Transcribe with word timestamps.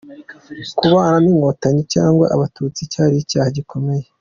Kubana 0.77 1.17
n’inkotanyi 1.23 1.83
cyangwa 1.93 2.25
Abatutsi 2.35 2.81
cyari 2.91 3.15
icyaha 3.23 3.49
gikomeye. 3.57 4.05